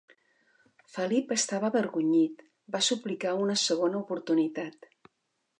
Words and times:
Felip 0.93 1.33
estava 1.35 1.69
avergonyit. 1.73 2.43
Va 2.77 2.83
suplicar 2.89 3.37
una 3.45 3.59
segona 3.69 4.03
oportunitat. 4.05 4.91